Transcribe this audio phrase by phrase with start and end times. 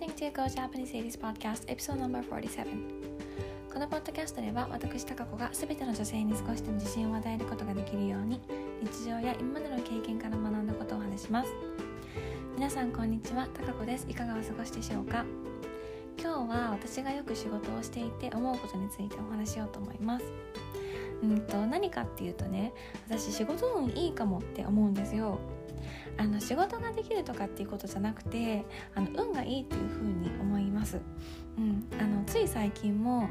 [0.00, 2.64] listening to Go Japanese Ladies Podcast episode No.47
[3.70, 8.40] このポッドキャストでは私タカ子が全ての女性に少しでも自信を与えることができるように
[8.82, 11.50] 日常や今までの経験から学んだことをお話します。
[12.54, 13.46] 皆さんこんにちは。
[13.52, 14.06] タカ子です。
[14.08, 15.26] いかがお過ごしでしょうか？
[16.18, 20.24] 今日は私がよく仕事をしていて思うことについてお話しようと思います。
[21.22, 22.72] うんと何かっていうとね
[23.06, 25.38] 私仕事運いいかもって思うんですよ。
[26.20, 31.00] あの仕事ができるとかっていうことじゃなくてあの運がいいっていう風に思います、
[31.56, 33.30] うん、あのつい最近も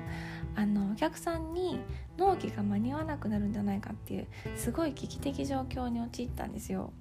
[0.56, 1.80] あのお客さんに
[2.18, 6.92] 納期が間に合わなくなるんじゃないかっていうすごい危機的状況に陥ったんですよ。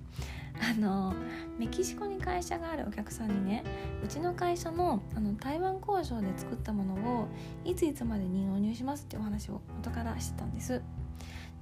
[0.61, 1.15] あの
[1.57, 3.63] メキシコに会社があるお客さんにね
[4.05, 7.29] うちの会社のあの台湾工場で作ったものを
[7.65, 10.83] いついつまでに納入しますってお話を元からしてたんです。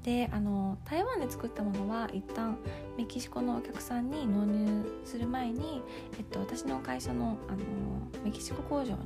[0.07, 2.57] であの台湾で作ったものは一旦
[2.97, 5.83] メキシコのお客さんに納入する前に、
[6.17, 7.59] えっと、私の会社のあの
[8.25, 8.97] メキシコ工場に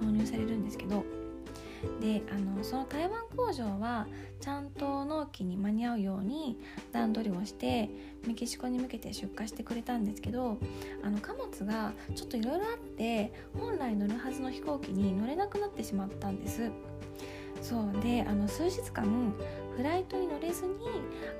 [0.00, 1.04] 納入されるんですけど
[2.00, 4.06] であのその台湾工場は
[4.40, 6.56] ちゃんと納期に間に合うように
[6.92, 7.90] 段取りをして
[8.24, 10.58] メキシコに向けて出荷してくれたんですけど
[11.02, 16.70] あの貨物がちょっといろいろあって本来乗るはずの飛行機に乗れなくなってしまったんです。
[17.62, 19.34] そうであの数日間
[19.76, 20.72] フライトに乗れずに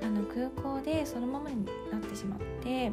[0.03, 2.91] あの空港でそのままになってしまって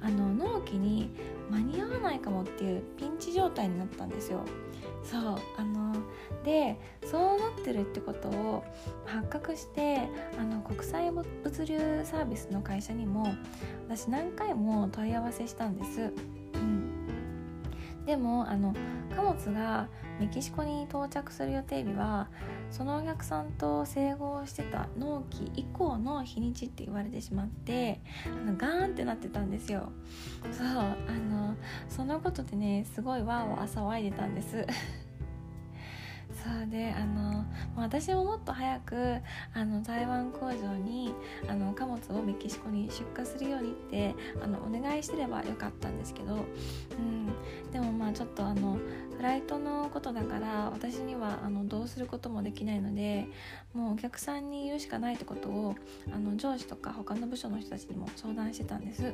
[0.00, 1.10] あの納期に
[1.50, 4.40] 間に合わないかもっていうピンチ状態になったんですよ。
[5.04, 5.94] そうあの
[6.44, 8.64] でそうなってるってことを
[9.04, 11.24] 発覚してあの国際物
[11.64, 13.32] 流サービスの会社にも
[13.88, 16.12] 私何回も問い合わせしたんです。
[18.06, 18.72] でもあの
[19.14, 19.88] 貨物が
[20.20, 22.28] メキシコに到着する予定日は
[22.70, 29.90] そのお客さんと整合してた納期以降の日にちって言われてしまってあのガーンってなってたんですよ。
[30.52, 30.84] そうあ
[31.30, 31.54] の
[31.88, 34.66] そのことでねすごいわーわー騒いでたんです。
[36.44, 37.44] そうであの
[37.76, 39.16] 私ももっと早く
[39.52, 41.12] あの台湾工場に
[41.48, 47.32] あの貨物をメキシコに出荷するようにってあのお願いしてればよかったんですけど、うん、
[49.26, 53.26] ライトのことだから私にはあのどうすることもできないので
[53.74, 55.74] もうお客さんに言うしかないってことを
[56.14, 59.12] あの上司とか他の部署の人たちにも相談してたんです。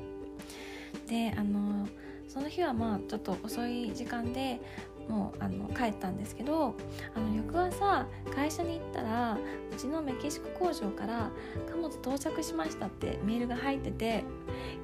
[1.08, 1.88] であの
[2.28, 4.60] その日はまあちょっと遅い時間で
[5.08, 6.74] もうあの帰ったんですけど
[7.16, 9.38] あの翌朝会社に行ったら
[9.72, 11.30] うちのメキシコ工場から
[11.70, 14.24] 貨物到着しましたってメールが入ってて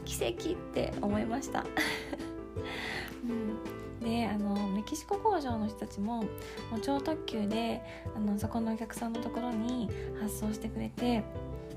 [0.06, 1.66] 奇跡って思いました。
[4.88, 6.22] 岸子、工場の人たちもも
[6.76, 7.82] う超特急で
[8.16, 9.90] あのそこのお客さんのところに
[10.20, 11.24] 発送してくれて、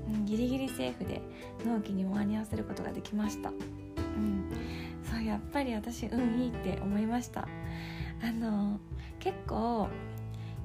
[0.08, 1.20] うん、ギリギリセーフで
[1.64, 3.50] 納期にも間に合わせることができました。
[3.50, 3.52] う
[4.20, 4.50] ん、
[5.10, 7.48] そうやっぱり私運いいって思いました
[8.22, 8.78] あの
[9.18, 9.88] 結構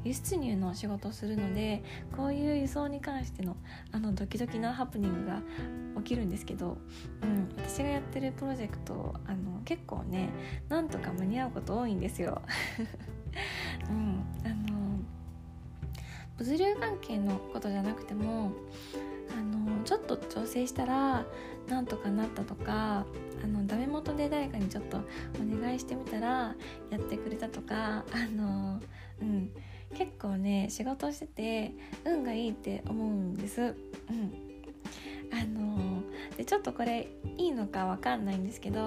[0.08, 1.84] 輸出入の仕事をするので
[2.16, 3.58] こういう輸送に関しての
[3.92, 5.42] あのドキドキなハプニングが
[5.98, 6.78] 起きるんですけど、
[7.22, 10.30] うん、私がやってるプロジェクトあの結構ね
[10.70, 12.42] なんとか間に合うこと多いんですよ。
[13.90, 15.00] うん、あの
[16.38, 18.54] 物流関係のことじゃなくても
[19.38, 21.26] あのちょっと調整したら
[21.68, 23.06] なんとかなったとか
[23.44, 26.56] あのダメ元で誰かにちょっとお願いしてみたら
[26.90, 28.80] やってくれたとかあの、
[29.22, 29.52] うん、
[29.96, 31.72] 結構ね仕事してて
[32.06, 33.62] 運がいいって思うんです。
[33.62, 33.66] う
[34.14, 34.48] ん
[35.32, 36.04] あの
[36.38, 38.80] でちょっとこれいいのかわかんないんですけど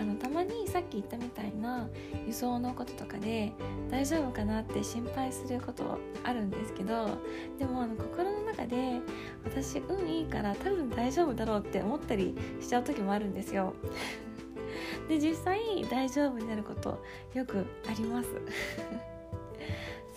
[0.00, 1.88] あのたまにさっき言ったみたいな
[2.26, 3.52] 輸送のこととかで
[3.90, 7.18] 大丈夫かなって心配することあるんですけど
[7.58, 9.00] でもあの心の中で
[9.44, 13.74] 私運いいから多分大丈夫だろうって思ったりしちゃう時もあるんですよ。
[15.08, 15.60] で実際
[15.90, 17.02] 大丈夫になること
[17.34, 18.28] よくあります。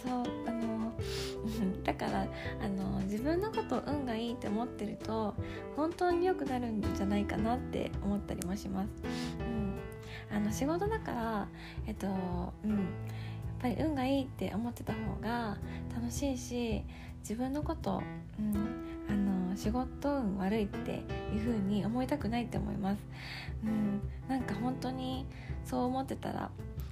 [0.03, 0.11] そう
[0.47, 0.93] あの
[1.83, 2.27] だから
[2.61, 5.35] あの自分のこと運がいいって思ってると
[5.75, 8.89] 本当に良くなるんじゃないかなって思ったりもします。
[9.39, 11.47] うん、あの仕事だから
[11.85, 12.07] えっと
[12.63, 12.71] うん。
[13.61, 15.55] やっぱり運がいいって思ってた方が
[15.93, 16.83] 楽しいし
[17.19, 18.01] 自分のこと、
[18.39, 18.55] うん、
[19.07, 23.05] あの仕事運悪いっていう風に思いたくないって思います、
[23.63, 25.27] うん、なんか本当に
[25.63, 26.49] そう思ってたら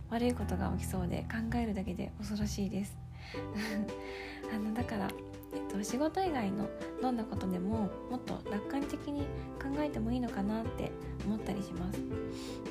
[0.10, 2.98] 悪いことが起きそうで考えるだけで恐ろしいです。
[4.54, 5.08] あのだから、
[5.54, 6.68] えっと、仕事以外の
[7.02, 9.22] どんなことでももっと楽観的に
[9.62, 10.92] 考えてもいいのかなって
[11.26, 12.04] 思ったりします、う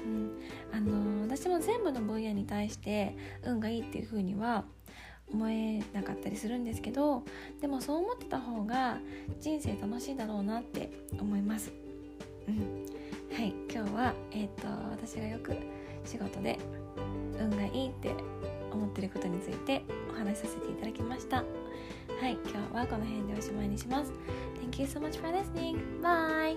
[0.09, 0.37] ん、
[0.73, 4.65] あの私も全部の分野に対して運がいいっていうふうには
[5.33, 7.23] 思えなかったりするんですけど
[7.61, 8.99] でもそう思ってた方が
[9.41, 11.71] 人生楽しいだろうなって思います、
[12.49, 12.87] うん、
[13.37, 13.55] はい。
[13.73, 15.78] 今日は、えーと私がよく
[16.09, 16.59] 仕事で
[17.39, 18.15] 運がいいって
[18.73, 21.43] 思ってることについてお話しさせていただきましたは
[22.29, 24.13] い今日はこの辺でおしまいにします
[24.61, 25.79] Thank you so much for listening.
[26.03, 26.57] Bye!